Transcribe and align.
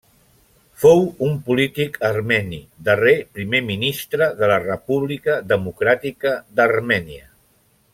Fou 0.83 1.03
un 1.27 1.35
polític 1.49 1.99
armeni, 2.09 2.59
darrer 2.89 3.15
primer 3.39 3.63
ministre 3.69 4.33
de 4.43 4.53
la 4.55 4.59
República 4.67 5.41
Democràtica 5.55 6.37
d'Armènia. 6.59 7.35